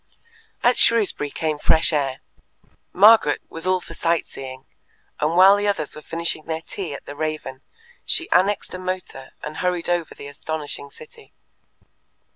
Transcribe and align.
At 0.63 0.79
Shrewsbury 0.79 1.29
came 1.29 1.59
fresh 1.59 1.93
air. 1.93 2.21
Margaret 2.91 3.39
was 3.49 3.67
all 3.67 3.79
for 3.81 3.93
sight 3.93 4.25
seeing, 4.25 4.65
and 5.19 5.35
while 5.37 5.55
the 5.55 5.67
others 5.67 5.95
were 5.95 6.01
finishing 6.01 6.45
their 6.45 6.63
tea 6.63 6.95
at 6.95 7.05
the 7.05 7.15
Raven, 7.15 7.61
she 8.03 8.27
annexed 8.31 8.73
a 8.73 8.79
motor 8.79 9.33
and 9.43 9.57
hurried 9.57 9.89
over 9.91 10.15
the 10.15 10.25
astonishing 10.25 10.89
city. 10.89 11.35